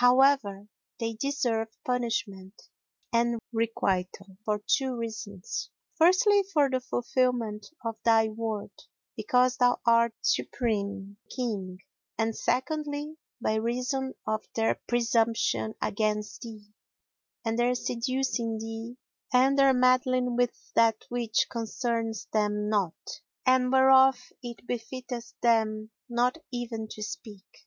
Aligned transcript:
However, 0.00 0.68
they 1.00 1.14
deserve 1.14 1.70
punishment 1.84 2.54
and 3.12 3.40
requital 3.52 4.36
for 4.44 4.62
two 4.64 4.94
reasons: 4.96 5.70
firstly 5.96 6.44
for 6.52 6.70
the 6.70 6.78
fulfilment 6.78 7.66
of 7.84 7.96
thy 8.04 8.28
word, 8.28 8.70
because 9.16 9.56
thou 9.56 9.80
art 9.84 10.12
the 10.12 10.24
supreme 10.28 11.16
King; 11.34 11.80
and 12.16 12.36
secondly, 12.36 13.16
by 13.40 13.54
reason 13.56 14.14
of 14.24 14.44
their 14.54 14.80
presumption 14.86 15.74
against 15.82 16.42
thee 16.42 16.68
and 17.44 17.58
their 17.58 17.74
seducing 17.74 18.58
thee 18.60 18.96
and 19.32 19.58
their 19.58 19.74
meddling 19.74 20.36
with 20.36 20.54
that 20.76 21.02
which 21.08 21.48
concerneth 21.50 22.30
them 22.30 22.68
not 22.68 22.94
and 23.44 23.72
whereof 23.72 24.30
it 24.44 24.64
befitteth 24.64 25.34
them 25.42 25.90
not 26.08 26.38
even 26.52 26.86
to 26.86 27.02
speak. 27.02 27.66